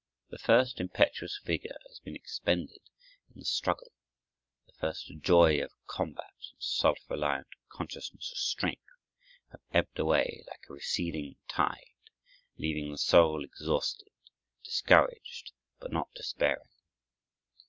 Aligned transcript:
The 0.31 0.39
first 0.39 0.79
impetuous 0.79 1.39
vigor 1.45 1.77
has 1.87 1.99
been 1.99 2.15
expended 2.15 2.79
in 3.29 3.37
the 3.41 3.45
struggle; 3.45 3.91
the 4.65 4.73
first 4.79 5.11
joy 5.19 5.63
of 5.63 5.73
combat 5.85 6.33
and 6.53 6.57
self 6.57 6.97
reliant 7.07 7.49
consciousness 7.69 8.31
of 8.31 8.37
strength 8.39 8.81
have 9.51 9.61
ebbed 9.71 9.99
away 9.99 10.43
like 10.47 10.65
a 10.67 10.73
receding 10.73 11.35
tide, 11.47 11.91
leaving 12.57 12.89
the 12.89 12.97
soul 12.97 13.43
exhausted, 13.43 14.09
discouraged, 14.63 15.51
but 15.79 15.91
not 15.91 16.11
despairing. 16.15 16.67